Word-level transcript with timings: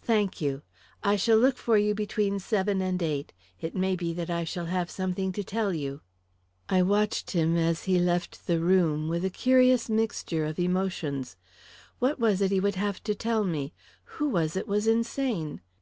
"Thank 0.00 0.40
you. 0.40 0.62
I 1.04 1.16
shall 1.16 1.36
look 1.36 1.58
for 1.58 1.76
you 1.76 1.94
between 1.94 2.38
seven 2.38 2.80
and 2.80 3.02
eight. 3.02 3.34
It 3.60 3.76
may 3.76 3.96
be 3.96 4.14
that 4.14 4.30
I 4.30 4.44
shall 4.44 4.64
have 4.64 4.90
something 4.90 5.30
to 5.32 5.44
tell 5.44 5.74
you." 5.74 6.00
I 6.70 6.80
watched 6.80 7.32
him 7.32 7.54
as 7.58 7.82
he 7.84 7.98
left 7.98 8.46
the 8.46 8.60
room, 8.60 9.08
with 9.08 9.26
a 9.26 9.28
curious 9.28 9.90
mixture 9.90 10.46
of 10.46 10.58
emotions. 10.58 11.36
What 11.98 12.18
was 12.18 12.40
it 12.40 12.50
he 12.50 12.60
would 12.60 12.76
have 12.76 13.02
to 13.04 13.14
tell 13.14 13.44
me? 13.44 13.74
Who 14.04 14.30
was 14.30 14.56
it 14.56 14.66
was 14.66 14.86
insane? 14.86 15.60